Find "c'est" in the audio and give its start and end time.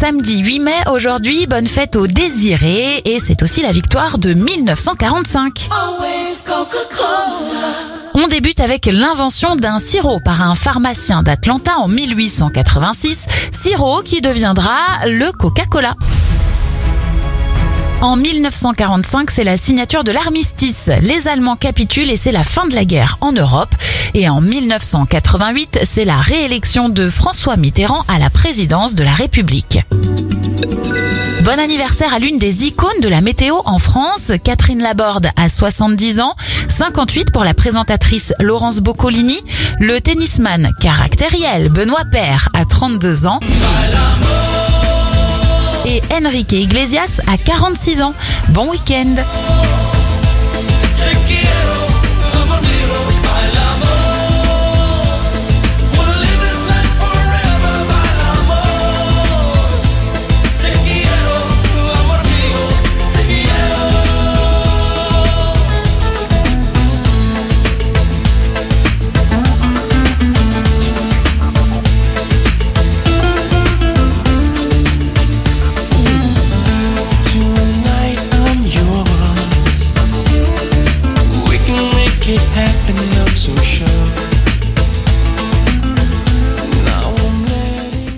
3.20-3.42, 19.30-19.44, 22.16-22.32, 25.84-26.06